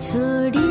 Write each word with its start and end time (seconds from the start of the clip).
छोटा 0.00 0.68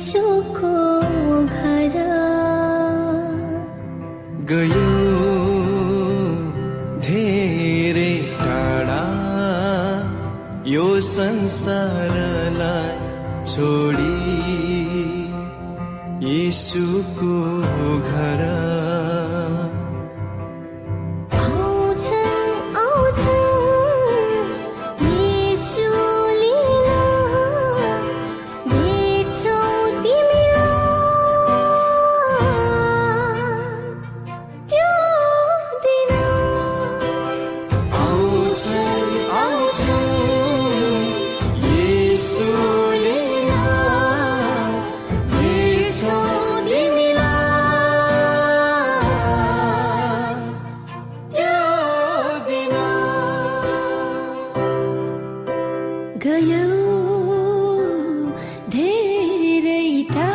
यसुको 0.00 0.68
घर 1.54 1.96
गयो 4.50 4.84
धेरै 7.06 8.14
टाढा 8.38 9.02
यो 10.74 10.86
संसारलाई 11.10 12.96
छोडी 13.52 13.89
गयो 56.22 56.64
धेरै 58.70 59.86
टाढा। 60.12 60.32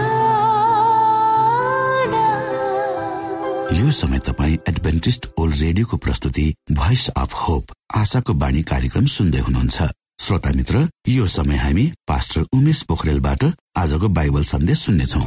यो 3.71 3.87
समय 3.91 4.19
तपाईँ 4.27 4.57
एडभेन्टिस्ट 4.69 5.21
ओल्ड 5.39 5.55
रेडियोको 5.61 5.97
प्रस्तुति 5.97 6.47
भोइस 6.71 7.03
अफ 7.17 7.31
होप 7.41 7.63
आशाको 7.95 8.31
बाणी 8.33 8.61
कार्यक्रम 8.71 9.05
सुन्दै 9.15 9.41
हुनुहुन्छ। 9.45 9.77
श्रोता 10.21 10.51
मित्र 10.55 10.75
यो 11.09 11.25
समय 11.29 11.57
हामी 11.57 11.85
पास्टर 12.07 12.41
उमेश 12.53 12.79
पोखरेलबाट 12.89 13.41
आजको 13.77 14.07
बाइबल 14.17 14.43
सन्देश 14.43 14.77
सुन्नेछौ। 14.85 15.21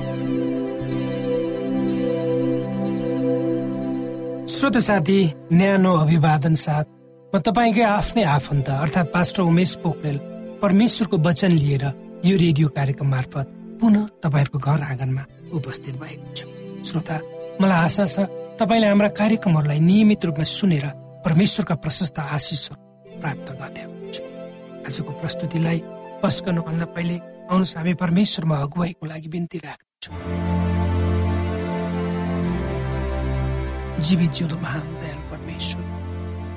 श्रोत 4.52 4.76
साथी 4.88 5.20
न्यानो 5.52 5.92
अभिवादन 5.96 6.54
साथ 6.56 6.86
म 7.32 7.34
तपाईँकै 7.46 7.84
आफ्नै 7.84 8.24
आफन्त 8.24 8.68
अर्थात् 8.70 9.12
पास्टर 9.14 9.42
उमेश 9.42 9.70
पोखरेल 9.84 10.18
परमेश्वरको 10.62 11.16
वचन 11.18 11.52
लिएर 11.52 11.84
यो 12.24 12.36
रेडियो 12.36 12.68
कार्यक्रम 12.74 13.08
मार्फत 13.08 13.46
पुनः 13.80 14.06
तपाईँहरूको 14.22 14.58
घर 14.58 14.82
आँगनमा 14.82 15.22
उपस्थित 15.54 15.94
भएको 16.02 16.34
छु। 16.34 16.46
श्रोता 16.84 17.16
मलाई 17.60 17.78
आशा 17.86 18.04
छ 18.06 18.26
तपाईँले 18.58 18.86
हाम्रा 18.86 19.08
कार्यक्रमहरूलाई 19.14 19.80
नियमित 19.80 20.24
रूपमा 20.26 20.44
सुनेर 20.44 20.86
परमेश्वरका 21.24 21.74
प्रशस्त 21.78 22.18
आशिषहरू 22.18 23.20
प्राप्त 23.20 23.48
गर्दै 23.60 23.82
हुनुहुन्छ। 23.86 24.16
आजको 24.86 25.12
प्रस्तुतिलाई 25.22 25.78
पस 26.22 26.36
गर्नुभन्दा 26.46 26.86
पहिले 26.96 27.16
आउनुहोस् 27.50 27.76
हामी 27.78 27.94
परमेश्वरमा 28.02 28.56
अगुवाईको 28.66 29.04
लागि 29.06 29.28
बिन्ती 29.30 29.58
राख्छौँ 29.62 30.16
जीवित 33.98 34.30
जिउँदो 34.32 34.56
महान 34.58 34.86
दयालु 35.00 35.22
परमेश्वर। 35.30 35.82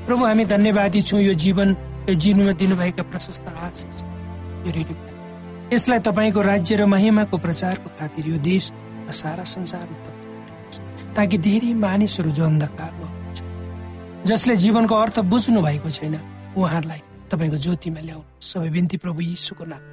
प्रभु 0.06 0.24
हामी 0.26 0.46
धन्यवादी 0.46 1.02
छौँ। 1.02 1.22
यो 1.22 1.34
जीवन 1.46 1.70
यो 2.10 2.14
जीवनमा 2.16 2.52
दिनुभएका 2.52 3.04
प्रशस्त 3.04 3.46
आशिष 3.48 3.98
यो 4.66 4.72
रेडियो 4.78 4.98
यसलाई 5.74 6.00
तपाईँको 6.00 6.42
राज्य 6.42 6.76
र 6.76 6.86
महिमाको 6.86 7.38
प्रचारको 7.38 7.90
खातिर 8.00 8.28
यो 8.28 8.38
देश 8.38 8.72
र 9.08 9.12
सारा 9.12 9.44
संसारमा। 9.44 10.10
ताकि 11.16 11.38
धेरै 11.38 11.74
मानिसहरू 11.74 12.32
जो 12.32 12.44
अन्धकारमा 12.46 13.08
हुनुहुन्छ 13.08 14.28
जसले 14.30 14.56
जीवनको 14.56 14.96
अर्थ 14.96 15.20
बुझ्नु 15.32 15.62
भएको 15.62 15.90
छैन 15.90 16.16
उहाँहरूलाई 16.58 17.02
तपाईँको 17.32 17.58
ज्योतिमा 17.58 18.02
ल्याउनु 18.08 18.30
सबै 18.42 18.70
बिन्ती 18.70 18.98
प्रभु 18.98 19.22
यीशुको 19.22 19.66
नाम। 19.66 19.84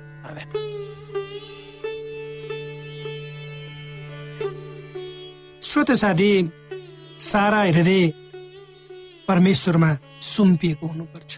श्रोत 5.62 5.90
साथी 5.92 6.30
सारा 7.20 7.60
हृदय 7.68 8.02
परमेश्वरमा 9.28 9.90
सुम्पिएको 10.22 10.86
हुनुपर्छ। 10.86 11.30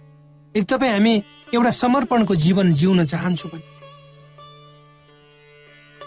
यदि 0.54 0.66
तपाईँ 0.66 0.92
हामी 0.92 1.14
एउटा 1.54 1.70
समर्पणको 1.70 2.34
जीवन 2.34 2.72
जिउन 2.74 3.04
चाहन्छौँ 3.04 3.50
भने 3.50 3.68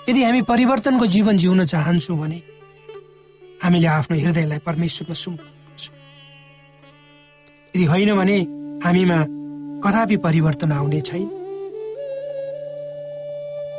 यदि 0.09 0.23
हामी 0.23 0.41
परिवर्तनको 0.41 1.05
जीवन 1.07 1.37
जिउन 1.37 1.65
चाहन्छौँ 1.65 2.17
भने 2.19 2.41
हामीले 3.63 3.87
आफ्नो 3.87 4.17
हृदयलाई 4.17 4.59
परमेश्वरमा 4.67 5.15
सुम्पर्नुपर्छ 5.15 5.85
यदि 7.75 7.85
होइन 7.85 8.15
भने 8.15 8.37
हामीमा 8.83 9.19
कदापि 9.83 10.17
परिवर्तन 10.17 10.71
आउने 10.71 11.01
छैन। 11.01 11.29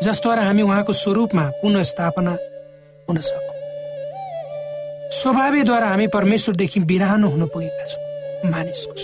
जसद्वारा 0.03 0.43
हामी 0.45 0.63
उहाँको 0.63 0.93
स्वरूपमा 0.93 1.45
पुनः 1.63 1.83
स्थापना 1.83 2.33
हुन 3.09 3.17
सकौँ। 3.21 3.57
स्वभावद्वारा 5.13 5.89
हामी 5.89 6.07
परमेश्वरदेखि 6.07 6.81
बिरानो 6.81 7.29
हुन 7.29 7.47
पुगेका 7.47 7.85
छौँ 7.85 8.51
मानिसको 8.53 8.95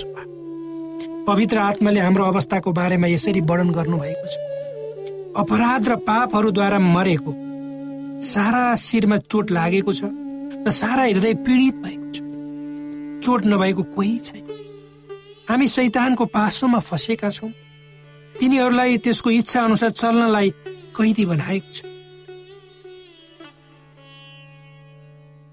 पवित्र 1.27 1.59
आत्माले 1.59 2.01
हाम्रो 2.01 2.25
अवस्थाको 2.25 2.73
बारेमा 2.73 3.07
यसरी 3.07 3.41
वर्णन 3.41 3.71
गर्नुभएको 3.71 4.27
छ। 4.27 4.37
अपराध 5.37 5.89
र 5.89 5.97
पापहरूद्वारा 6.03 6.79
मरेको 6.79 7.33
सारा 8.25 8.65
शिरमा 8.77 9.17
चोट 9.31 9.51
लागेको 9.51 9.93
छ 9.93 10.03
र 10.67 10.71
सारा 10.71 11.05
हृदय 11.05 11.35
पीडित 11.47 11.77
भएको 11.85 12.09
छ। 12.13 12.19
चोट 13.25 13.47
नभएको 13.47 13.83
कोही 13.95 14.19
छैन। 14.19 14.47
हामी 15.49 15.67
शैतानको 15.69 16.25
पासोमा 16.27 16.79
फँसेका 16.81 17.31
छौँ। 17.31 17.51
तिनीहरूलाई 18.35 18.99
त्यसको 18.99 19.31
इच्छा 19.31 19.61
अनुसार 19.61 19.91
चल्नलाई 19.93 20.51
कैदी 20.97 21.25
बनाएको 21.27 21.73
छ। 21.73 21.79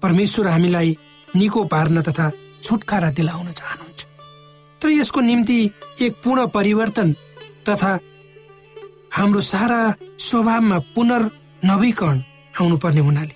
परमेश्वर 0.02 0.46
हामीलाई 0.48 0.96
निको 1.36 1.64
पार्न 1.64 2.02
तथा 2.02 2.30
छुटकारा 2.62 3.10
दिलाउन 3.10 3.52
चाहनुहुन्छ। 3.52 3.87
तर 4.82 4.90
यसको 4.90 5.20
निम्ति 5.20 5.58
एक 6.02 6.12
पूर्ण 6.24 6.46
परिवर्तन 6.48 7.12
तथा 7.68 7.98
हाम्रो 9.12 9.40
सारा 9.40 9.80
स्वभावमा 10.20 10.78
पुनर्नवीकरण 10.94 12.18
आउनुपर्ने 12.60 13.00
हुनाले 13.00 13.34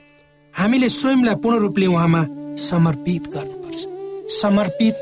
हामीले 0.55 0.89
स्वयंलाई 0.89 1.35
पूर्ण 1.43 1.59
रूपले 1.59 1.87
उहाँमा 1.87 2.23
समर्पित 2.63 3.23
गर्नुपर्छ। 3.35 3.81
समर्पित 4.33 4.95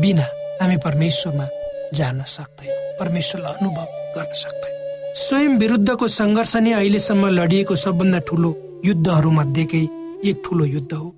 बिना 0.00 0.26
हामी 0.60 0.76
परमेश्वरमा 0.84 1.46
जान 1.94 2.22
सक्दैनौँ 2.28 2.98
परमेश्वरलाई 3.00 3.52
अनुभव 3.52 3.88
गर्न 4.16 4.32
सक्दैनौँ। 4.34 5.14
स्वयं 5.16 5.58
विरुद्धको 5.58 6.06
सङ्घर्ष 6.08 6.56
नै 6.56 6.72
अहिलेसम्म 6.72 7.28
लडिएको 7.38 7.74
सबभन्दा 7.84 8.18
ठुलो 8.28 8.50
युद्धहरू 8.84 9.30
मध्येकै 9.30 9.82
एक 10.28 10.42
ठुलो 10.44 10.64
युद्ध 10.64 10.92
हो। 10.92 11.08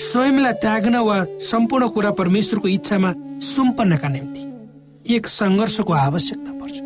स्वयंलाई 0.00 0.52
त्याग्न 0.62 0.96
वा 1.04 1.16
सम्पूर्ण 1.44 1.88
कुरा 1.94 2.10
परमेश्वरको 2.18 2.68
इच्छामा 2.68 3.10
सुम्पन्नका 3.44 4.08
निम्ति 4.08 4.42
एक 5.14 5.26
सङ्घर्षको 5.28 5.92
आवश्यकता 5.92 6.52
पर्छ। 6.60 6.76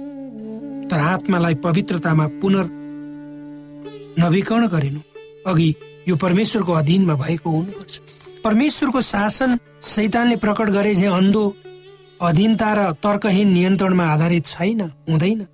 तर 0.91 1.01
आत्मालाई 1.13 1.55
पवित्रतामा 1.67 2.27
पुनर् 2.43 2.73
नवीकरण 4.19 4.67
गरिनु 4.75 5.01
अघि 5.47 5.69
यो 6.09 6.17
परमेश्वरको 6.17 6.73
अधीनमा 6.73 7.15
भएको 7.15 7.51
हुनुपर्छ। 7.51 7.95
परमेश्वरको 8.45 9.01
शासन 9.01 9.59
शैतानले 9.85 10.37
प्रकट 10.43 10.69
गरे 10.77 10.95
झै 10.95 11.07
अन्धो 11.07 11.45
अधीनता 12.21 12.73
र 12.75 12.91
तर्कहीन 12.99 13.49
नियन्त्रणमा 13.53 14.05
आधारित 14.13 14.47
छैन 14.47 14.81
हुँदैन। 15.09 15.47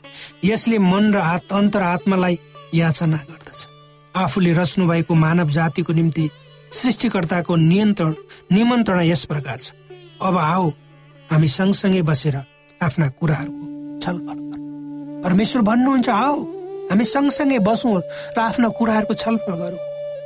यसले 0.45 0.79
मन 0.81 1.12
र 1.14 1.19
आत 1.37 1.52
अन्तर 1.52 1.83
आत्मालाई 1.93 2.38
याचना 2.75 3.17
गर्दछ। 3.17 3.61
आफूले 4.14 4.52
रच्नु 4.52 4.87
भएको 4.88 5.14
मानव 5.14 5.50
जातिको 5.50 5.93
निम्ति 5.93 6.31
सृष्टिकर्ताको 6.73 7.57
नियन्त्रण 7.57 8.15
निमन्त्रणा 8.53 9.03
यस 9.03 9.25
प्रकार 9.25 9.59
छ। 9.59 9.73
अब 10.23 10.37
आओ 10.39 10.69
हामी 11.31 11.49
सँगसँगै 11.49 12.03
बसेर 12.03 12.37
आफ्ना 12.81 13.09
कुराहरूको 13.19 13.65
छलफल 14.03 14.39
परमेश्वर 15.25 15.62
भन्नुहुन्छ 15.62 16.09
आओ 16.09 16.37
हामी 16.91 17.05
सँगसँगै 17.05 17.59
बसौँ 17.59 18.00
र 18.37 18.41
आफ्ना 18.41 18.69
कुराहरूको 18.79 19.15
छलफल 19.15 19.55
गरौँ। 19.55 19.79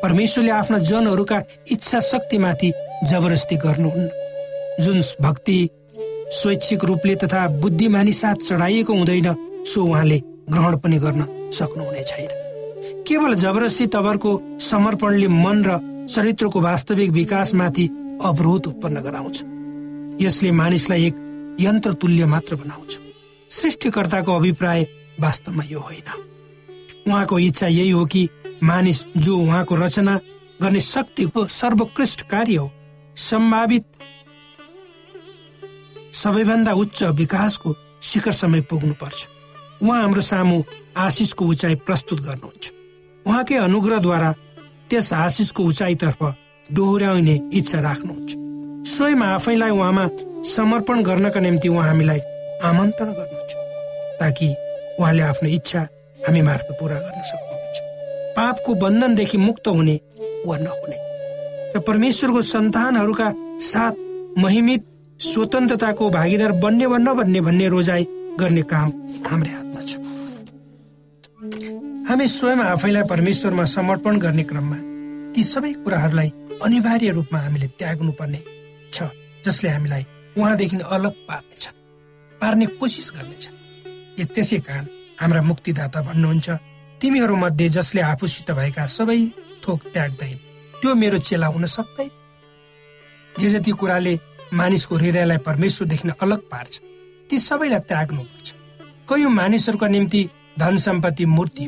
परमेश्वरले 0.02 0.50
आफ्ना 0.50 0.78
जनहरूका 0.90 1.38
इच्छा 1.72 2.00
शक्तिमाथि 2.02 2.72
जबरजस्ती 3.10 3.56
गर्नुहुन्न। 3.56 4.08
जुन 4.84 5.00
भक्ति 5.20 5.58
स्वैच्छिक 6.32 6.84
रूपले 6.84 7.14
तथा 7.16 7.46
बुद्धिमानी 7.62 8.12
साथ 8.12 8.38
चढाइएको 8.48 8.92
हुँदैन 8.92 9.28
सो 9.64 9.82
उहाँले 9.82 10.18
ग्रहण 10.50 10.76
पनि 10.76 10.98
गर्न 10.98 11.50
सक्नुहुने 11.52 12.02
छैन। 12.02 12.28
केवल 13.08 13.34
जबरजस्ती 13.34 13.86
तवरको 13.86 14.30
समर्पणले 14.60 15.28
मन 15.28 15.64
र 15.64 15.78
चरित्रको 16.08 16.60
वास्तविक 16.60 17.10
विकासमाथि 17.10 17.86
अवरोध 18.24 18.66
उत्पन्न 18.66 19.00
गराउँछ। 19.00 19.42
यसले 20.22 20.50
मानिसलाई 20.50 21.06
एक 21.06 21.14
यन्त्र 21.60 21.92
तुल्य 21.92 22.26
मात्र 22.26 22.56
बनाउँछ। 22.56 22.98
सृष्टिकर्ताको 23.50 24.36
अभिप्राय 24.36 24.82
वास्तवमा 25.20 25.64
यो 25.64 25.80
होइन। 25.80 26.08
उहाँको 27.08 27.38
इच्छा 27.38 27.66
यही 27.66 27.90
हो 27.90 28.04
कि 28.04 28.28
मानिस 28.62 29.04
जो 29.16 29.38
उहाँको 29.38 29.74
रचना 29.74 30.18
गर्ने 30.62 30.80
शक्तिको 30.80 31.44
सर्वोत्कृष्ट 31.44 32.22
कार्य 32.22 32.56
हो 32.56 32.70
सम्भावित 33.16 33.84
सबैभन्दा 36.12 36.72
उच्च 36.72 37.02
विकासको 37.02 37.74
शिखर 38.02 38.32
समय 38.32 38.60
पुग्नु 38.60 38.94
पर्छ 38.94 39.26
उहाँ 39.82 40.02
हाम्रो 40.02 40.20
सामु 40.20 40.62
आशिषको 40.96 41.44
उचाइ 41.44 41.74
प्रस्तुत 41.74 42.20
गर्नुहुन्छ। 42.20 42.72
उहाँकै 43.26 43.54
अनुग्रहद्वारा 43.54 44.34
त्यस 44.94 45.12
आशिषको 45.12 45.62
उचाइतर्फ 45.66 46.20
डोहोऱ्याउने 46.70 47.34
इच्छा 47.58 47.78
राख्नुहुन्छ। 47.80 48.30
स्वयं 48.86 49.20
आफैलाई 49.26 49.70
उहाँमा 49.70 50.04
समर्पण 50.46 51.02
गर्नका 51.02 51.40
निम्ति 51.40 51.68
उहाँ 51.68 51.86
हामीलाई 51.88 52.20
आमन्त्रण 52.62 53.10
गर्नुहुन्छ 53.18 53.52
ताकि 54.20 54.46
उहाँले 55.00 55.22
आफ्नो 55.22 55.48
इच्छा 55.50 55.80
हामी 56.18 56.42
मार्फत 56.48 56.70
पुरा 56.80 56.98
गर्न 57.04 57.20
सक्नुहुन्छ। 57.30 57.76
पापको 58.36 58.70
बन्धनदेखि 58.74 59.38
मुक्त 59.38 59.66
हुने 59.68 59.96
वा 60.46 60.56
नहुने। 60.58 60.98
र 61.74 61.76
परमेश्वरको 61.80 62.40
सन्तानहरूका 62.54 63.28
साथ 63.70 63.94
महिमित 64.38 64.82
स्वतन्त्रताको 65.20 66.04
भागीदार 66.10 66.52
बन्ने 66.62 66.86
वा 66.86 66.98
नबन्ने 66.98 67.40
भन्ने 67.40 67.66
रोजाइ 67.74 68.02
गर्ने 68.38 68.62
काम 68.70 68.88
हाम्रै 69.26 69.52
हातमा 69.58 69.73
छ 69.73 69.73
हामी 72.14 72.26
स्वयं 72.28 72.58
आफैलाई 72.62 73.02
परमेश्वरमा 73.10 73.64
समर्पण 73.66 74.18
गर्ने 74.22 74.42
क्रममा 74.50 74.76
ती 75.34 75.42
सबै 75.42 75.72
कुराहरूलाई 75.82 76.28
अनिवार्य 76.62 77.10
रूपमा 77.10 77.38
हामीले 77.38 77.68
त्याग्नु 77.78 78.12
पर्ने 78.20 78.40
छ 78.94 79.08
जसले 79.46 79.70
हामीलाई 79.70 80.06
उहाँदेखि 80.36 80.78
अलग 80.96 81.14
पार्नेछ 81.28 81.66
पार्ने 82.40 82.66
कोसिस 82.78 83.10
गर्नेछ। 83.16 83.44
त्यसै 84.30 84.58
कारण 84.62 84.86
हाम्रा 85.20 85.42
मुक्तिदाता 85.42 86.02
भन्नुहुन्छ 86.08 86.50
तिमीहरू 87.02 87.36
मध्ये 87.36 87.68
जसले 87.78 88.00
आफूसित 88.12 88.50
भएका 88.58 88.86
सबै 88.94 89.18
थोक 89.66 89.90
त्याग्दैन 89.92 90.38
त्यो 90.74 90.94
मेरो 90.94 91.18
चेला 91.18 91.46
हुन 91.50 91.66
सक्दैन। 91.66 92.10
जे 93.34 93.48
जति 93.48 93.70
कुराले 93.80 94.18
मानिसको 94.54 94.94
हृदयलाई 94.96 95.46
परमेश्वरदेखि 95.50 96.18
अलग 96.22 96.50
पार्छ 96.50 96.72
ती 97.30 97.38
सबैलाई 97.50 97.86
त्याग्नुपर्छ। 97.90 98.48
कयौँ 99.08 99.38
मानिसहरूका 99.42 99.88
निम्ति 99.88 100.28
धन 100.58 100.76
सम्पत्ति 100.84 101.24
मूर्ति 101.38 101.66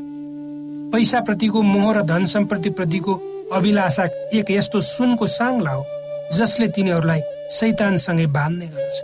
पैसाप्रतिको 0.96 1.60
मोह 1.62 1.92
र 1.92 2.02
धन 2.08 2.24
सम्पत्ति 2.26 2.70
प्रतिको 2.72 3.14
अभिलाषा 3.52 4.04
एक 4.32 4.50
यस्तो 4.50 4.80
सुनको 4.80 5.26
साङ्ला 5.28 5.70
हो 5.70 5.84
जसले 6.32 6.68
तिनीहरूलाई 6.72 7.20
शैतानसँगै 7.52 8.26
बाँध्ने 8.32 8.66
गर्छ। 8.66 8.96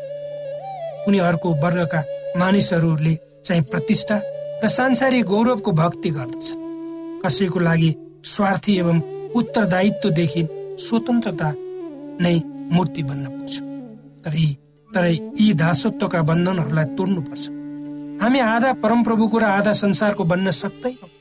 उनीहरूको 1.09 1.53
वर्गका 1.65 2.01
मानिसहरूले 2.37 3.15
चाहिँ 3.45 3.63
प्रतिष्ठा 3.69 4.17
र 4.65 4.69
सांसारिक 4.69 5.25
गौरवको 5.27 5.73
भक्ति 5.73 6.11
गर्दछ। 6.17 6.53
कसैको 7.27 7.61
लागि 7.61 7.95
स्वार्थी 8.25 8.79
एवं 8.79 9.01
उत्तरदायित्वदेखि 9.37 10.49
स्वतन्त्रता 10.81 11.53
नै 12.25 12.35
मूर्ति 12.73 13.03
बन्न 13.03 13.25
पुग्छ। 13.29 13.61
तर 14.25 14.35
यी 14.35 14.51
तर 14.91 15.05
यी 15.13 15.53
दासत्वका 15.61 16.23
बन्धनहरूलाई 16.25 16.97
तोड्नुपर्छ। 16.97 17.49
हामी 18.23 18.39
आधा 18.49 18.73
परमप्रभुको 18.81 19.39
र 19.39 19.45
आधा 19.61 19.73
संसारको 19.77 20.25
बन्न 20.25 20.51
सक्दैनौँ। 20.57 21.12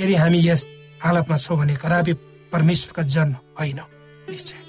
यदि 0.00 0.14
हामी 0.14 0.38
यस 0.48 0.64
हालतमा 1.04 1.36
छौँ 1.36 1.58
भने 1.58 1.74
कदापि 1.74 2.12
परमेश्वरका 2.52 3.02
जन 3.04 3.34
होइन। 3.60 3.80
निश्चय। 4.30 4.60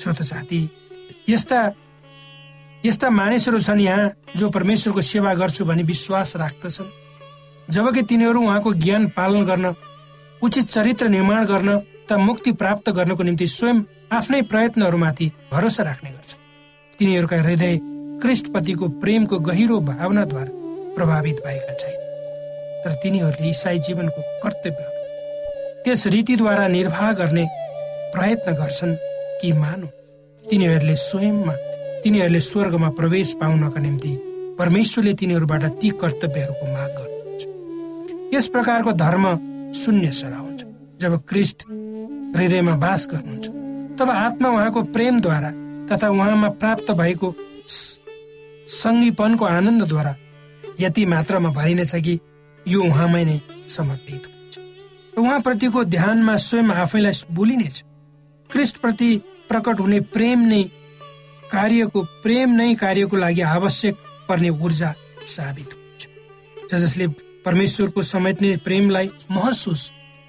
श्रोत 0.00 0.22
साथी 0.22 0.60
यस्ता 1.28 1.60
यस्ता 2.84 3.10
मानिसहरू 3.10 3.58
छन् 3.58 3.80
यहाँ 3.80 4.10
जो 4.36 4.50
परमेश्वरको 4.50 5.00
सेवा 5.02 5.34
गर्छु 5.34 5.64
भनी 5.64 5.82
विश्वास 5.82 6.36
राख्दछन्। 6.36 6.92
जबकि 7.70 8.02
तिनीहरू 8.02 8.42
उहाँको 8.42 8.72
ज्ञान 8.74 9.06
पालन 9.08 9.44
गर्न 9.44 9.74
उचित 10.42 10.70
चरित्र 10.70 11.08
निर्माण 11.08 11.44
गर्न 11.44 11.78
त 12.08 12.12
मुक्ति 12.12 12.52
प्राप्त 12.52 12.90
गर्नको 12.90 13.22
निम्ति 13.22 13.46
स्वयं 13.48 13.82
आफ्नै 14.12 14.42
प्रयत्नहरूमाथि 14.42 15.30
भरोसा 15.52 15.82
राख्ने 15.82 16.10
गर्छ 16.10 16.36
तिनीहरूका 16.98 17.36
हृदय 17.42 17.78
कृष्णपतिको 18.22 18.88
प्रेमको 19.02 19.38
गहिरो 19.40 19.80
भावनाद्वारा 19.82 20.50
प्रभावित 20.94 21.42
भएका 21.46 21.72
छैन। 21.72 22.05
तर 22.86 22.94
तिनीहरूले 23.02 23.48
इसाई 23.50 23.78
जीवनको 23.82 24.20
कर्तव्य 24.42 24.84
त्यस 25.84 26.06
रीतिद्वारा 26.06 26.66
निर्वाह 26.68 27.12
गर्ने 27.12 27.44
प्रयत्न 28.14 28.52
गर्छन् 28.54 28.94
कि 29.40 29.52
मानौ। 29.52 29.86
तिनीहरूले 30.42 30.94
स्वयंमा 30.96 31.54
तिनीहरूले 32.02 32.40
स्वर्गमा 32.40 32.90
प्रवेश 32.98 33.32
पाउनका 33.40 33.80
निम्ति 33.82 34.12
परमेश्वरले 34.58 35.14
तिनीहरूबाट 35.14 35.64
ती 35.80 35.90
कर्तव्यहरूको 36.02 36.66
माग 36.66 36.92
गर्नुहुन्छ। 36.98 38.34
यस 38.34 38.46
प्रकारको 38.54 38.92
धर्म 39.02 39.24
शून्य 39.74 40.12
सडा 40.20 40.38
हुन्छ 40.38 40.62
जब 41.02 41.18
क्रिस्ट 41.28 41.66
हृदयमा 42.36 42.76
बास 42.86 43.08
गर्नुहुन्छ 43.12 43.46
तब 43.98 44.10
आत्मा 44.10 44.48
उहाँको 44.48 44.82
प्रेमद्वारा 44.94 45.50
तथा 45.90 46.08
उहाँमा 46.08 46.48
प्राप्त 46.62 46.90
भएको 47.02 47.34
सङ्गीपनको 48.78 49.44
आनन्दद्वारा 49.44 50.14
यति 50.80 51.06
मात्रामा 51.06 51.50
भरिनेछ 51.50 51.94
कि 52.06 52.18
यो 52.68 52.82
उहाँमै 52.82 53.24
नै 53.24 53.38
समर्पित 53.68 54.22
हुन्छ। 54.26 54.54
उहाँप्रतिको 55.18 55.84
ध्यानमा 55.84 56.36
स्वयं 56.36 56.70
आफैलाई 56.82 57.14
बोलिनेछ 57.30 57.76
क्रिस्टप्रति 58.50 59.10
प्रकट 59.48 59.80
हुने 59.80 60.00
प्रेम 60.14 60.40
नै 60.50 60.62
कार्यको 61.52 62.02
प्रेम 62.22 62.48
नै 62.58 62.74
कार्यको 62.74 63.16
लागि 63.16 63.42
आवश्यक 63.56 63.94
पर्ने 64.28 64.50
ऊर्जा 64.50 64.90
साबित 65.34 65.70
हुन्छ। 65.74 66.02
जसले 66.70 67.06
परमेश्वरको 67.46 68.02
समेट्ने 68.02 68.56
प्रेमलाई 68.66 69.10
महसुस 69.30 69.82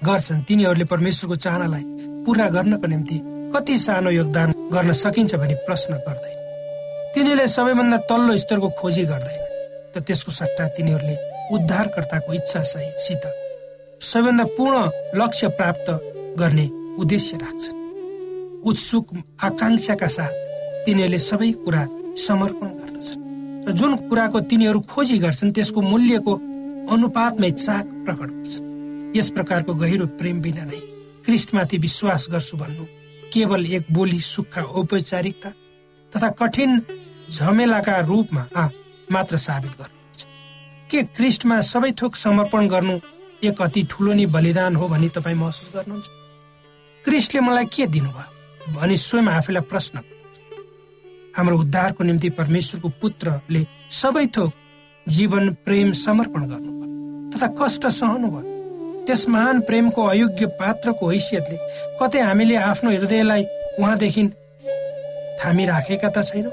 गर्छन् 0.06 0.42
तिनीहरूले 0.48 0.84
परमेश्वरको 0.84 1.36
चाहनालाई 1.36 1.84
पूरा 2.24 2.46
गर्नको 2.54 2.86
निम्ति 2.86 3.18
कति 3.54 3.78
सानो 3.78 4.10
योगदान 4.10 4.52
गर्न 4.72 4.92
सकिन्छ 4.92 5.34
भनी 5.34 5.54
प्रश्न 5.66 5.94
गर्दैन। 6.06 6.36
तिनीहरूले 7.14 7.46
सबैभन्दा 7.48 7.96
तल्लो 8.06 8.36
स्तरको 8.36 8.68
खोजी 8.78 9.04
गर्दैन 9.10 9.42
त 9.92 10.04
त्यसको 10.06 10.32
सट्टा 10.32 10.66
तिनीहरूले 10.78 11.16
उद्धारकर्ताको 11.52 12.32
इच्छा 12.34 12.62
सहित 12.62 13.24
सबैभन्दा 14.00 14.44
पूर्ण 14.56 14.78
लक्ष्य 15.20 15.48
प्राप्त 15.58 15.88
गर्ने 16.38 16.66
उद्देश्य 17.00 17.36
राख्छन्। 17.36 17.76
उत्सुक 18.64 19.06
आकांक्षाका 19.44 20.08
साथ 20.08 20.32
तिनीहरूले 20.86 21.18
सबै 21.18 21.50
कुरा 21.64 21.82
समर्पण 22.26 22.68
गर्दछन् 22.78 23.22
र 23.66 23.72
जुन 23.78 23.92
कुराको 24.08 24.40
तिनीहरू 24.50 24.80
खोजी 24.92 25.18
गर्छन् 25.18 25.52
त्यसको 25.52 25.80
मूल्यको 25.82 26.34
अनुपातमै 26.94 27.50
चाक 27.50 27.86
प्रकट 28.04 28.30
गर्छन्। 28.30 28.66
यस 29.16 29.28
प्रकारको 29.36 29.74
गहिरो 29.74 30.06
प्रेम 30.18 30.40
बिना 30.40 30.64
नै 30.64 30.80
क्रिस्टमाथि 31.24 31.78
विश्वास 31.78 32.26
गर्छु 32.32 32.56
भन्नु 32.56 32.84
केवल 33.32 33.66
एक 33.76 33.84
बोली 33.92 34.20
सुक्खा 34.24 34.62
औपचारिकता 34.78 35.50
तथा 36.12 36.28
कठिन 36.40 36.70
झमेलाका 37.30 37.98
रूपमा 38.08 38.42
मात्र 39.12 39.36
साबित 39.36 39.72
गर्नुहुन्छ 39.80 39.97
के 40.90 41.02
क्रिस्टमा 41.16 41.60
सबै 41.68 41.90
थोक 42.02 42.16
समर्पण 42.16 42.68
गर्नु 42.68 42.98
एक 43.44 43.62
अति 43.62 43.82
ठुलो 43.90 44.12
नै 44.12 44.26
बलिदान 44.34 44.76
हो 44.76 44.88
भनी 44.88 45.08
तपाईँ 45.08 45.36
महसुस 45.36 45.70
गर्नुहुन्छ? 45.74 46.08
क्रिस्टले 47.04 47.40
मलाई 47.40 47.66
के 47.74 47.86
दिनुभयो? 47.86 48.30
भनी 48.74 48.96
स्वयं 48.98 49.28
आफैलाई 49.28 49.62
प्रश्न 49.70 50.02
हाम्रो 51.36 51.58
उद्धारको 51.58 52.04
निम्ति 52.04 52.30
परमेश्वरको 52.38 52.88
पुत्रले 53.00 53.64
सबै 53.92 54.26
थोक 54.36 54.52
जीवन 55.06 55.52
प्रेम 55.64 55.92
समर्पण 55.94 56.48
गर्नुभयो 56.48 57.30
तथा 57.32 57.46
कष्ट 57.60 57.86
सहनुभयो। 57.86 58.56
त्यस 59.06 59.28
महान 59.28 59.60
प्रेमको 59.68 60.02
अयोग्य 60.04 60.46
पात्रको 60.58 61.08
हैसियतले 61.10 61.56
कतै 62.00 62.20
हामीले 62.20 62.56
आफ्नो 62.64 62.90
हृदयलाई 62.90 63.44
उहाँदेखि 63.78 64.28
थामिराखेका 65.40 66.08
त 66.08 66.24
छैनौँ। 66.28 66.52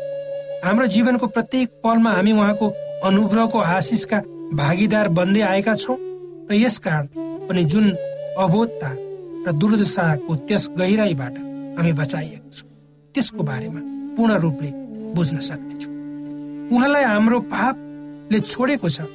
हाम्रो 0.64 0.88
जीवनको 0.88 1.28
प्रत्येक 1.28 1.70
पलमा 1.84 2.12
हामी 2.12 2.32
उहाँको 2.32 2.70
अनुग्रहको 3.04 3.60
आशिषका 3.60 4.20
भागीदार 4.54 5.08
बन्दै 5.18 5.42
आएका 5.42 5.76
छौँ 5.76 5.98
र 6.50 6.54
यसकारण 6.54 7.06
पनि 7.48 7.64
जुन 7.72 7.86
अबोधता 8.44 8.90
र 9.48 9.52
दुर्दशाको 9.52 10.36
त्यस 10.48 10.70
गहिराईबाट 10.78 11.36
हामी 11.78 11.92
बचाइएका 12.02 12.50
छौँ 12.58 12.70
त्यसको 13.16 13.44
बारेमा 13.44 13.82
पूर्ण 14.16 14.34
रूपले 14.44 14.72
बुझ्न 15.16 15.40
सक्नेछौँ। 15.50 15.94
उहाँलाई 16.72 17.04
हाम्रो 17.04 17.40
पापले 17.54 18.40
छोडेको 18.40 18.90
छ 18.90 19.08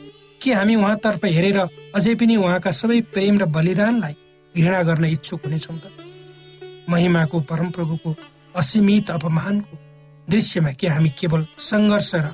के 0.43 0.53
हामी 0.55 0.75
उहाँतर्फ 0.75 1.25
हेरेर 1.37 1.59
अझै 1.95 2.15
पनि 2.21 2.37
उहाँका 2.37 2.71
सबै 2.73 3.01
प्रेम 3.13 3.39
र 3.39 3.45
बलिदानलाई 3.57 4.15
घृणा 4.55 4.83
गर्न 4.89 5.05
इच्छुक 5.05 5.41
हुनेछौँ 5.45 5.79
त। 5.79 5.85
महिमाको 6.91 7.41
परमप्रभुको 7.51 8.11
असीमित 8.57 9.11
अपमानको 9.11 9.75
दृश्यमा 10.29 10.71
के 10.81 10.87
हामी 10.89 11.11
केवल 11.21 11.47
सङ्घर्ष 11.59 12.15
र 12.15 12.27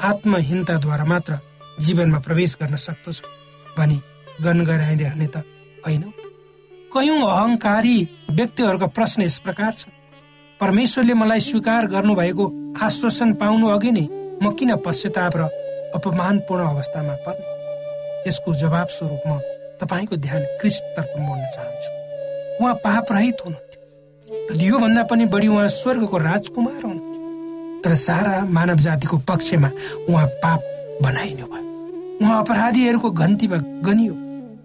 आत्महीनताद्वारा 0.00 1.04
मात्र 1.04 1.38
जीवनमा 1.80 2.18
प्रवेश 2.18 2.56
गर्न 2.62 2.76
सक्दछौँ 2.76 3.30
भनी 3.78 4.00
गन 4.42 4.64
गराइरहने 4.64 5.26
त 5.26 5.36
होइन। 5.86 6.02
कयौँ 6.92 7.20
अहङ्कारी 7.30 8.08
व्यक्तिहरूको 8.30 8.86
प्रश्न 8.86 9.22
यस 9.22 9.38
प्रकार 9.38 9.72
छ। 9.72 9.88
परमेश्वरले 10.60 11.14
मलाई 11.14 11.40
स्वीकार 11.40 11.86
गर्नुभएको 11.86 12.44
आश्वासन 12.82 13.32
पाउनु 13.34 13.68
अघि 13.68 13.90
नै 13.90 14.06
म 14.42 14.52
किन 14.52 14.76
पश्चाताप 14.76 15.36
र 15.36 15.42
अपमानपूर्ण 15.94 16.62
अवस्थामा 16.64 17.14
पर्ने? 17.26 17.46
यसको 18.28 18.54
जवाब 18.54 18.88
स्वरूप 18.88 19.22
म 19.26 19.40
तपाईँको 19.80 20.16
ध्यान 20.16 20.42
क्रिस्टतर्फ 20.60 21.12
मोड्न 21.18 21.44
चाहन्छु। 21.54 21.90
उहाँ 22.64 22.74
पाप 22.74 23.12
रहित 23.12 23.36
हुनुहुन्थ्यो। 23.44 24.56
र 24.56 24.62
योभन्दा 24.62 25.02
पनि 25.02 25.24
बढी 25.24 25.48
उहाँ 25.48 25.68
स्वर्गको 25.68 26.18
राजकुमार 26.18 26.82
हुनुहुन्थ्यो। 26.82 27.11
तर 27.84 27.94
सारा 27.94 28.44
मानव 28.44 28.76
जातिको 28.76 29.18
पक्षमा 29.18 29.70
उहाँ 30.08 30.26
पाप 30.26 30.60
बनाइनु 31.02 31.46
भयो। 31.46 32.18
उहाँ 32.18 32.38
अपराधीहरूको 32.40 33.10
गन्तीमा 33.10 33.56
गनियो। 33.82 34.14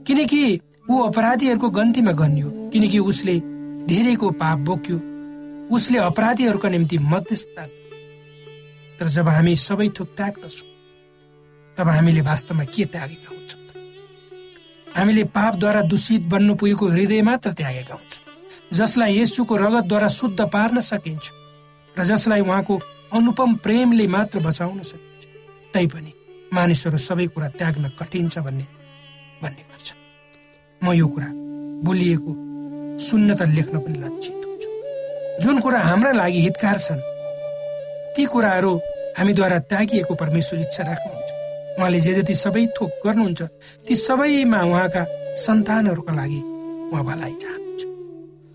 किनकि 0.04 0.60
ऊ 0.90 1.02
अपराधीहरूको 1.02 1.70
गन्तीमा 1.70 2.12
गनियो। 2.12 2.50
किनकि 2.74 3.00
उसले 3.00 3.40
धेरैको 3.88 4.30
पाप 4.32 4.58
बोक्यो। 4.60 4.98
उसले 5.76 5.98
अपराधीहरूका 6.00 6.70
निम्ति 6.70 6.98
मध्यस्थता 6.98 7.66
तर 9.00 9.08
जब 9.08 9.28
हामी 9.28 9.56
सबै 9.56 9.90
थोक 9.90 10.08
त्याग्दछौँ 10.18 10.68
तब 11.78 11.90
हामीले 11.90 12.22
वास्तवमा 12.22 12.64
के 12.64 12.86
त्यागेका 12.86 13.30
हुन्छौँ? 13.30 13.62
हामीले 14.98 15.24
पापद्वारा 15.24 15.82
दूषित 15.82 16.22
बन्नु 16.22 16.56
पुगेको 16.56 16.88
हृदय 16.88 17.22
मात्र 17.22 17.52
त्यागेका 17.54 17.94
हुन्छौँ। 17.94 18.78
जसलाई 18.78 19.20
यसुको 19.20 19.56
रगतद्वारा 19.56 20.08
शुद्ध 20.08 20.40
पार्न 20.54 20.80
सकिन्छ 20.82 21.32
र 22.00 22.04
जसलाई 22.04 22.42
उहाँको 22.42 22.80
अनुपम 23.14 23.54
प्रेमले 23.64 24.08
मात्र 24.08 24.40
बचाउन 24.40 24.82
सकिन्छ। 24.84 25.24
तैपनि 25.74 26.12
मानिसहरू 26.54 26.98
सबै 26.98 27.26
कुरा 27.32 27.48
त्याग्न 27.60 27.86
कठिन 28.00 28.28
छ 28.30 28.40
भन्ने 28.40 28.66
भन्ने 29.42 29.64
गर्छ। 29.72 29.90
म 30.82 30.92
यो 30.92 31.08
कुरा 31.08 31.30
बोलिएको 31.86 32.32
सुन्न 33.00 33.30
त 33.36 33.42
लेख्न 33.56 33.76
पनि 33.80 33.98
लक्षित 34.04 34.42
हुन्छु। 34.44 34.70
जुन 35.44 35.60
कुरा 35.60 35.80
हाम्रा 35.80 36.12
लागि 36.12 36.40
हितकार 36.42 36.78
छन् 36.78 37.02
ती 38.16 38.26
कुराहरू 38.26 38.72
हामीद्वारा 39.18 39.60
त्यागिएको 39.72 40.14
परमेश्वर 40.16 40.60
इच्छा 40.60 40.84
राख्नुहुन्छ। 40.84 41.32
उहाँले 41.80 42.00
जे 42.00 42.14
जति 42.14 42.36
सबै 42.36 42.66
थोक 42.76 42.92
गर्नुहुन्छ 43.06 43.42
ती 43.88 43.96
सबैमा 43.96 44.60
उहाँका 44.64 45.04
सन्तानहरूका 45.38 46.14
लागि 46.14 46.42
उहाँ 46.92 47.04
भलाइ 47.06 47.34
चाहनुहुन्छ। 47.42 47.82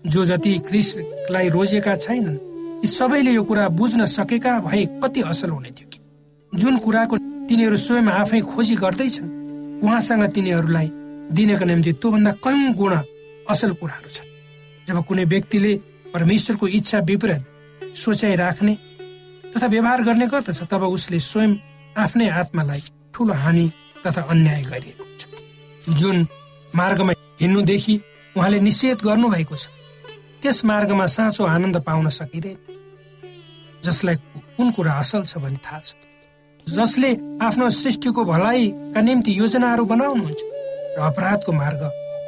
जो 0.05 0.21
जति 0.25 0.53
क्रिसलाई 0.67 1.49
रोजेका 1.49 1.95
छैनन् 1.95 2.52
ती 2.83 2.87
सबैले 2.87 3.31
यो 3.31 3.43
कुरा 3.47 3.67
बुझ्न 3.79 4.05
सकेका 4.05 4.59
भए 4.59 4.83
कति 4.99 5.21
असल 5.23 5.49
हुने 5.49 5.69
थियो 5.71 5.87
कि। 5.87 5.99
जुन 6.51 6.77
कुराको 6.83 7.17
तिनीहरू 7.47 7.77
स्वयं 7.79 8.07
आफै 8.11 8.39
खोजी 8.43 8.75
गर्दैछन् 8.75 9.29
उहाँसँग 9.83 10.23
तिनीहरूलाई 10.35 10.87
दिनको 11.31 11.65
निम्ति 11.65 11.93
त्योभन्दा 12.03 12.31
कयौँ 12.43 12.73
गुण 12.75 12.93
असल 13.47 13.73
कुराहरू 13.79 14.09
छन्। 14.09 14.27
जब 14.87 14.99
कुनै 15.07 15.23
व्यक्तिले 15.31 15.73
परमेश्वरको 16.11 16.67
इच्छा 16.77 16.99
विपरीत 17.07 17.95
सोचाइ 17.95 18.35
राख्ने 18.35 18.73
तथा 19.53 19.67
व्यवहार 19.73 20.03
गर्ने 20.03 20.27
गर्दछ 20.27 20.59
तब 20.67 20.83
उसले 20.83 21.19
स्वयं 21.23 21.51
आफ्नै 22.03 22.27
आत्मालाई 22.41 22.81
ठुलो 23.15 23.33
हानि 23.43 23.65
तथा 24.03 24.21
अन्याय 24.27 24.61
गरिएको 24.67 25.03
हुन्छ 25.07 25.95
जुन 25.99 26.27
मार्गमा 26.75 27.13
हिँड्नुदेखि 27.41 27.95
उहाँले 28.35 28.59
निषेध 28.59 29.07
गर्नुभएको 29.07 29.55
छ 29.55 29.71
त्यस 30.43 30.59
मार्गमा 30.67 31.05
साँचो 31.07 31.43
आनन्द 31.47 31.77
पाउन 31.87 32.09
सकिँदैन 32.11 32.57
जसलाई 33.79 34.15
कुन 34.59 34.71
कुरा 34.75 34.93
असल 34.93 35.23
छ 35.23 35.39
भन्ने 35.39 35.59
थाहा 35.63 35.79
छ। 35.79 35.95
जसले 36.67 37.11
आफ्नो 37.47 37.69
सृष्टिको 37.71 38.23
भलाइका 38.23 39.01
निम्ति 39.01 39.31
योजनाहरू 39.39 39.83
बनाउनुहुन्छ 39.87 40.41
र 40.95 40.99
अपराधको 40.99 41.51
मार्ग 41.51 41.81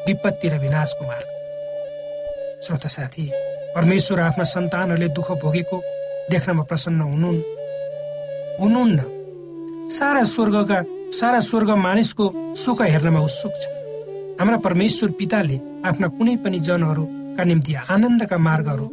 विपत्ति 0.08 0.48
र 0.50 0.56
विनाशको 0.64 1.04
मार्ग। 1.08 1.28
श्रोता 2.64 2.90
साथी 2.90 3.26
परमेश्वर 3.76 4.20
आफ्ना 4.20 4.44
सन्तानहरूले 4.48 5.08
दुःख 5.12 5.32
भोगेको 5.44 5.78
देख्नमा 6.32 6.64
प्रसन्न 6.64 7.02
हुनुहुन् 7.12 7.42
हुनुहुन्न। 8.60 9.00
सारा 9.92 10.24
स्वर्गका 10.24 10.80
सारा 11.20 11.40
स्वर्ग 11.40 11.70
मानिसको 11.78 12.26
सुख 12.56 12.82
हेर्नमा 12.82 13.20
उत्सुक 13.20 13.54
छ। 13.62 13.64
हाम्रा 14.40 14.58
परमेश्वर 14.64 15.10
पिताले 15.20 15.58
आफ्ना 15.86 16.08
कुनै 16.16 16.36
पनि 16.44 16.60
जनहरूका 17.36 17.44
निम्ति 17.44 17.74
आनन्दका 17.92 18.38
मार्गहरू 18.38 18.88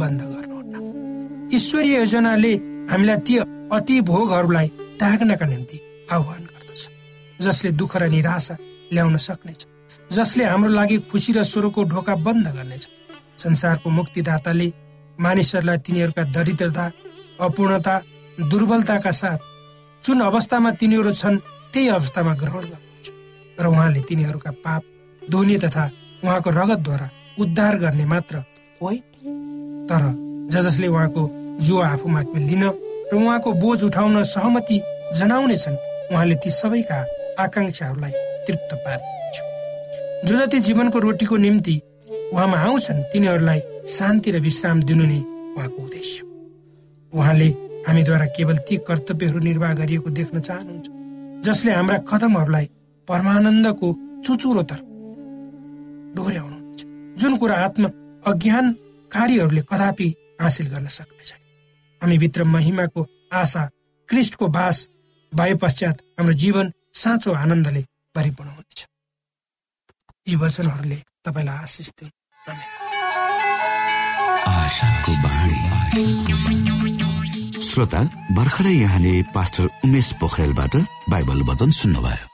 बन्द 0.00 0.20
गर्नुहुन्न 0.32 1.54
ईश्वरीय 1.54 1.96
योजनाले 1.96 2.52
हामीलाई 2.90 3.18
ती 3.26 3.34
अति 3.70 4.00
भोगहरूलाई 4.10 4.68
त्याग्नका 4.98 5.46
निम्ति 5.46 5.76
आह्वान 6.12 6.42
गर्दछ 6.50 6.82
जसले 7.40 7.70
दुःख 7.78 7.96
र 7.96 8.08
निराशा 8.10 8.56
ल्याउन 8.92 9.16
सक्नेछ 9.26 9.60
जसले 10.10 10.44
हाम्रो 10.44 10.70
लागि 10.74 10.96
खुसी 11.10 11.32
र 11.32 11.42
स्वरको 11.46 11.82
ढोका 11.92 12.14
बन्द 12.26 12.46
गर्नेछ। 12.56 12.84
संसारको 13.38 13.88
मुक्तिदाताले 13.90 14.68
मानिसहरूलाई 15.18 15.78
तिनीहरूका 15.86 16.22
दरिद्रता 16.34 16.84
अपूर्णता 17.46 17.94
दुर्बलताका 18.50 19.12
साथ 19.22 19.40
जुन 20.02 20.20
अवस्थामा 20.20 20.70
तिनीहरू 20.80 21.12
छन् 21.14 21.42
त्यही 21.72 21.88
अवस्थामा 21.98 22.32
ग्रहण 22.42 22.64
गर्नुहुन्छ। 22.72 23.06
र 23.58 23.64
उहाँले 23.66 24.00
तिनीहरूका 24.08 24.50
पाप 24.64 24.82
धोने 25.22 25.56
तथा 25.64 25.84
उहाँको 26.24 26.50
रगतद्वारा 26.50 27.08
उद्धार 27.38 27.78
गर्ने 27.78 28.04
मात्र 28.04 28.36
होइन 28.80 29.02
तर 29.90 30.02
ज 30.52 30.62
जसले 30.64 30.86
उहाँको 30.86 31.22
जो 31.60 31.78
आफूमाथि 31.82 32.38
लिन 32.40 32.62
र 33.12 33.16
उहाँको 33.16 33.52
बोझ 33.52 33.82
उठाउन 33.84 34.22
सहमति 34.24 34.80
जनाउने 35.18 35.56
छन् 35.56 35.76
उहाँले 36.12 36.34
ती 36.34 36.50
सबैका 36.50 36.98
आकाङ्क्षाहरूलाई 37.38 38.12
तृप्त 38.46 38.74
पार्नुहुन्छ 38.84 39.36
जो 40.28 40.36
जति 40.36 40.60
जीवनको 40.60 40.98
रोटीको 40.98 41.36
निम्ति 41.36 41.76
उहाँमा 42.32 42.58
आउँछन् 42.58 43.02
तिनीहरूलाई 43.12 43.60
शान्ति 43.88 44.30
र 44.30 44.40
विश्राम 44.40 44.82
दिनु 44.82 45.04
नै 45.04 45.20
उहाँको 45.56 45.82
उद्देश्य। 45.82 46.22
उहाँले 47.12 47.48
हामीद्वारा 47.88 48.26
केवल 48.36 48.56
ती 48.66 48.76
कर्तव्यहरू 48.88 49.38
निर्वाह 49.40 49.74
गरिएको 49.74 50.10
देख्न 50.10 50.40
चाहनुहुन्छ 50.40 50.86
जसले 51.46 51.72
हाम्रा 51.72 51.98
कदमहरूलाई 52.10 52.66
परमानन्दको 53.08 53.88
चुचुरोतर्फ 54.26 54.84
डोर्याउनुहुन्छ 56.16 56.53
जुन 57.24 57.36
कुरा 57.40 57.56
आत्म 57.56 57.88
अज्ञानकारीहरूले 58.26 59.62
कदापि 59.70 60.08
हासिल 60.40 60.66
गर्न 60.68 60.86
सक्नेछ 60.86 61.30
हामी 62.02 62.16
भित्र 62.18 62.44
महिमाको 62.44 63.06
आशा 63.32 63.62
क्रिस्टको 64.08 64.48
बास 64.56 64.76
भए 65.32 65.54
पश्चात 65.62 66.02
हाम्रो 66.20 66.34
जीवन 66.42 66.72
साँचो 66.94 67.32
आनन्दले 67.32 67.82
परिपूर्ण 68.14 68.50
हुनेछ। 68.50 68.84
यी 70.28 70.34
वचनहरूले 70.36 70.98
तपाईँलाई 71.24 71.56
आशिष 71.56 71.88
श्रोता 77.70 78.02
भर्खरै 78.36 78.74
यहाँले 78.74 79.22
पास्टर 79.34 79.64
उमेश 79.84 80.12
पोखरेलबाट 80.20 80.76
बाइबल 81.10 81.42
वचन 81.48 81.70
सुन्नुभयो। 81.80 82.33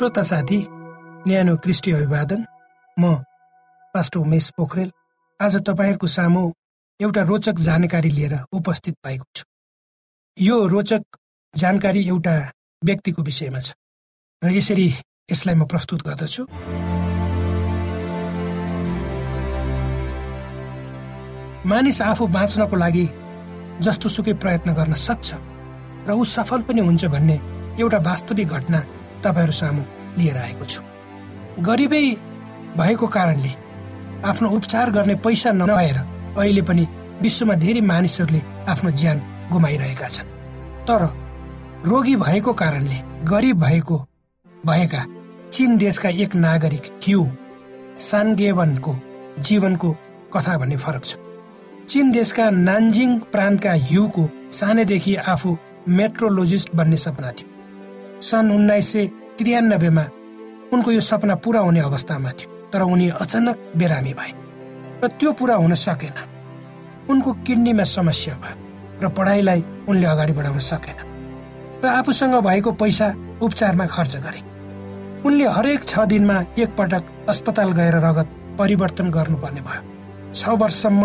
श्रोता 0.00 0.22
साथी 0.22 0.56
न्यानो 1.28 1.56
क्रिस्टी 1.60 1.92
अभिवादन। 1.92 2.44
म 2.96 3.04
पास्टर 3.94 4.18
उमेश 4.20 4.48
पोखरेल। 4.56 4.90
आज 5.40 5.56
तपाईँहरूको 5.68 6.06
सामु 6.06 6.42
एउटा 7.00 7.22
रोचक 7.22 7.60
जानकारी 7.60 8.08
लिएर 8.08 8.34
उपस्थित 8.48 8.94
भएको 9.04 9.24
छु। 9.36 9.44
यो 10.36 10.56
रोचक 10.66 11.02
जानकारी 11.54 12.06
एउटा 12.08 12.34
व्यक्तिको 12.82 13.22
विषयमा 13.22 13.60
छ 13.60 13.76
र 14.42 14.48
यसरी 14.56 14.86
यसलाई 15.32 15.54
म 15.54 15.68
प्रस्तुत 15.68 16.00
गर्दछु। 16.08 16.42
मानिस 21.68 22.00
आफू 22.02 22.26
बाँच्नको 22.26 22.76
लागि 22.76 23.04
जस्तो 23.84 24.08
सुकै 24.08 24.32
प्रयत्न 24.40 24.72
गर्न 24.72 24.94
सक्छ 24.96 25.28
र 26.08 26.16
ऊ 26.16 26.24
सफल 26.24 26.60
पनि 26.64 26.80
हुन्छ 26.88 27.04
भन्ने 27.04 27.36
एउटा 27.76 27.98
वास्तविक 28.08 28.48
घटना 28.48 28.80
तपाईँहरू 29.24 29.52
सामु 29.52 29.82
लिएर 30.18 30.36
आएको 30.36 30.64
छु। 30.64 30.82
गरिबै 31.62 32.04
भएको 32.76 33.06
कारणले 33.06 33.52
आफ्नो 34.24 34.48
उपचार 34.50 34.90
गर्ने 34.90 35.14
पैसा 35.14 35.52
नभएर 35.52 35.98
अहिले 36.38 36.62
पनि 36.62 36.86
विश्वमा 37.22 37.54
धेरै 37.54 37.80
मानिसहरूले 37.80 38.40
आफ्नो 38.68 38.90
ज्यान 38.90 39.18
गुमाइरहेका 39.52 40.08
छन्। 40.08 40.28
तर 40.88 41.02
रोगी 41.86 42.16
भएको 42.16 42.52
कारणले 42.52 42.98
गरिब 43.24 43.60
भएको 43.64 43.96
भएका 44.66 45.04
चीन 45.52 45.76
देशका 45.78 46.08
एक 46.22 46.34
नागरिक 46.36 46.84
ह्यू 47.04 47.26
सानगेवनको 47.98 48.94
जीवनको 49.38 49.90
कथा 50.34 50.56
भन्ने 50.58 50.76
फरक 50.76 51.04
छ। 51.04 51.16
चीन 51.88 52.12
देशका 52.12 52.50
नान्जिङ 52.50 53.18
प्रान्तका 53.32 53.72
ह्युको 53.88 54.28
सानैदेखि 54.52 55.14
आफू 55.32 55.56
मेट्रोलोजिस्ट 55.88 56.74
बन्ने 56.74 56.96
सपना 56.96 57.30
थियो। 57.32 57.48
सन् 58.20 58.52
उन्नाइस 58.52 58.92
सय 58.92 59.06
त्रियानब्बेमा 59.38 60.04
उनको 60.72 60.90
यो 60.92 61.00
सपना 61.00 61.34
पुरा 61.44 61.60
हुने 61.60 61.80
अवस्थामा 61.80 62.30
थियो 62.38 62.48
तर 62.72 62.82
उनी 62.84 63.08
अचानक 63.20 63.56
बिरामी 63.76 64.12
भए 64.14 64.32
र 65.02 65.08
त्यो 65.18 65.32
पुरा 65.32 65.54
हुन 65.56 65.74
सकेन। 65.74 66.18
उनको 67.10 67.30
किडनीमा 67.46 67.84
समस्या 67.84 68.34
भयो 68.42 68.56
र 69.02 69.08
पढाइलाई 69.16 69.64
उनले 69.88 70.06
अगाडि 70.06 70.32
बढाउन 70.32 70.58
सकेन 70.62 70.98
र 71.82 71.86
आफूसँग 71.88 72.34
भएको 72.46 72.70
पैसा 72.76 73.08
उपचारमा 73.42 73.86
खर्च 73.86 74.16
गरे। 74.24 74.40
उनले 75.26 75.46
हरेक 75.56 75.80
छ 75.88 76.04
दिनमा 76.06 76.36
एकपटक 76.58 77.04
अस्पताल 77.28 77.72
गएर 77.78 77.96
रगत 78.04 78.28
परिवर्तन 78.58 79.10
गर्नुपर्ने 79.10 79.60
भयो। 79.60 79.82
छ 80.34 80.48
वर्षसम्म 80.60 81.02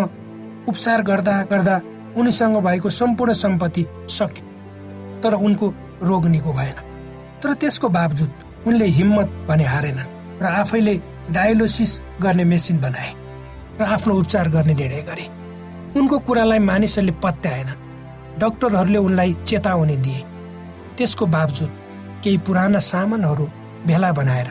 उपचार 0.69 1.01
गर्दा 1.10 1.36
गर्दा 1.51 1.75
उनीसँग 2.17 2.58
भएको 2.67 2.89
सम्पूर्ण 2.89 3.34
सम्पत्ति 3.34 3.86
सक्यो 4.17 4.43
तर 5.23 5.34
उनको 5.39 5.73
रोग 6.04 6.25
निको 6.28 6.54
भएन। 6.54 6.78
तर 7.45 7.53
त्यसको 7.53 7.89
बावजुद 7.89 8.31
उनले 8.67 8.86
हिम्मत 8.97 9.29
भने 9.47 9.63
हारेनन् 9.63 10.41
र 10.41 10.45
आफैले 10.65 10.93
डायलोसिस 11.29 11.91
गर्ने 12.21 12.43
मेसिन 12.43 12.77
बनाए 12.81 13.12
र 13.79 13.84
आफ्नो 13.86 14.13
उपचार 14.19 14.49
गर्ने 14.49 14.73
निर्णय 14.73 15.01
गरे। 15.05 15.25
उनको 15.93 16.19
कुरालाई 16.25 16.60
मानिसहरूले 16.60 17.13
पत्याएन। 17.21 17.69
डाक्टरहरूले 18.41 18.97
उनलाई 18.97 19.34
चेतावनी 19.45 19.97
दिए। 19.97 20.21
त्यसको 20.97 21.25
बावजुद 21.38 21.71
केही 22.23 22.38
पुराना 22.41 22.79
सामानहरू 22.81 23.45
भेला 23.86 24.12
बनाएर 24.12 24.49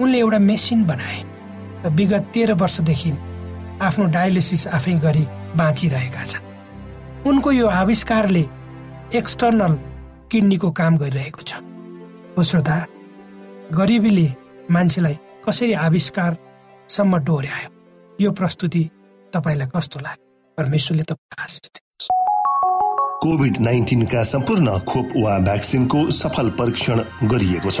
उनले 0.00 0.18
एउटा 0.18 0.38
मेसिन 0.40 0.84
बनाए 0.88 1.20
र 1.84 1.88
विगत 1.92 2.24
तेह्र 2.34 2.52
वर्षदेखि 2.56 3.12
आफ्नो 3.84 4.04
डायलिसिस 4.16 4.66
आफै 4.76 4.94
गरी 5.04 5.24
बाँचिरहेका 5.60 6.24
छन्। 6.24 6.44
उनको 7.28 7.52
यो 7.52 7.66
आविष्कारले 7.84 8.44
एक्सटर्नल 9.12 9.72
किडनीको 10.30 10.70
काम 10.72 10.96
गरिरहेको 10.96 11.42
छ। 11.42 11.68
हो 12.40 12.44
श्रोता 12.44 12.86
गरिबीले 13.72 14.32
मान्छेलाई 14.70 15.18
कसरी 15.44 15.72
आविष्कारसम्म 15.72 17.16
डोर्यायो? 17.16 17.70
यो 18.20 18.30
प्रस्तुति 18.32 18.90
तपाईँलाई 19.34 19.68
कस्तो 19.76 20.00
लाग्यो? 20.00 20.54
परमेश्वरले 20.58 21.02
दिनुहोस्। 21.02 21.60
कोभिड 23.22 23.60
नाइन्टिनका 23.60 24.22
सम्पूर्ण 24.22 24.78
खोप 24.78 25.08
वा 25.16 25.38
भ्याक्सिनको 25.38 26.10
सफल 26.10 26.50
परीक्षण 26.50 27.04
गरिएको 27.28 27.70
छ। 27.70 27.80